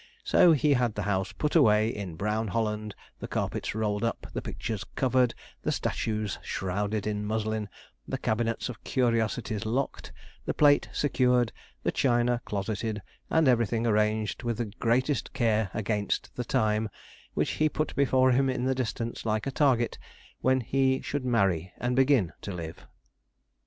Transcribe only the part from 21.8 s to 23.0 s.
begin to live.